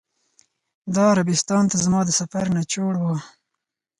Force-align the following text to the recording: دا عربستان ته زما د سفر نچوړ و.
دا 0.95 1.03
عربستان 1.13 1.63
ته 1.71 1.77
زما 1.85 2.01
د 2.05 2.09
سفر 2.19 2.45
نچوړ 2.55 2.93
و. 2.99 3.05